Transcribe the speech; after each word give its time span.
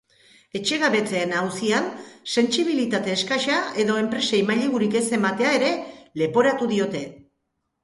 Etxegabetzeen 0.59 1.35
auzian 1.41 1.89
sentsibilitate 2.37 3.13
eskasa 3.17 3.59
edo 3.85 3.99
enpresei 4.05 4.41
mailegurik 4.49 4.99
ez 5.03 5.05
ematea 5.21 5.55
ere 5.61 5.71
leporatu 6.25 6.73
diote. 6.75 7.07